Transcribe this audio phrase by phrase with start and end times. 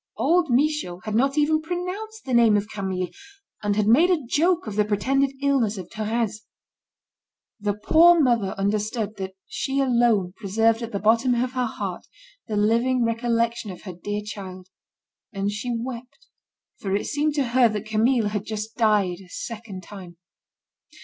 [0.17, 3.09] Old Michaud had not even pronounced the name of Camille,
[3.61, 6.37] and had made a joke of the pretended illness of Thérèse.
[7.59, 12.07] The poor mother understood that she alone preserved at the bottom of her heart,
[12.47, 14.69] the living recollection of her dear child,
[15.31, 16.25] and she wept,
[16.79, 20.17] for it seemed to her that Camille had just died a second time.